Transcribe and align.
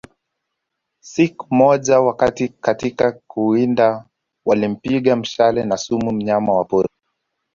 Sik 1.01 1.45
moja 1.51 1.99
wakiwa 1.99 2.49
katika 2.61 3.11
kuwinda 3.11 4.05
walimpiga 4.45 5.15
mshale 5.15 5.69
wa 5.69 5.77
sumu 5.77 6.11
mnyama 6.11 6.53
wa 6.53 6.65
porini 6.65 6.97